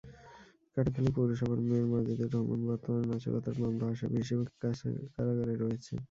[0.77, 4.43] কাটাখালী পৌরসভার মেয়র মাজেদুর রহমান বর্তমানে নাশকতার মামলার আসামি হিসেবে
[5.15, 5.97] কারাগারে রয়েছেন।